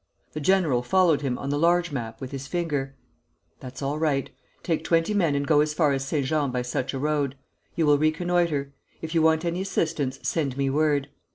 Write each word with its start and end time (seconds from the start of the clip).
The 0.33 0.39
general 0.39 0.81
followed 0.81 1.21
him 1.21 1.37
on 1.37 1.51
the 1.51 1.59
large 1.59 1.91
map 1.91 2.19
with 2.19 2.31
his 2.31 2.47
finger. 2.47 2.95
'That's 3.59 3.83
all 3.83 3.99
right. 3.99 4.31
Take 4.63 4.83
twenty 4.83 5.13
men 5.13 5.35
and 5.35 5.45
go 5.45 5.59
as 5.61 5.75
far 5.75 5.91
as 5.93 6.03
St. 6.03 6.25
Jean 6.25 6.49
by 6.49 6.63
such 6.63 6.95
a 6.95 6.97
road. 6.97 7.35
You 7.75 7.85
will 7.85 7.99
reconnoitre. 7.99 8.73
If 9.03 9.13
you 9.13 9.21
want 9.21 9.45
any 9.45 9.61
assistance, 9.61 10.17
send 10.23 10.57
me 10.57 10.71
word.' 10.71 11.09